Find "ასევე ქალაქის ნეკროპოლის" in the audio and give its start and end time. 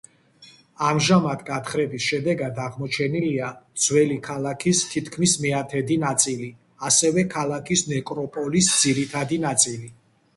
6.89-8.71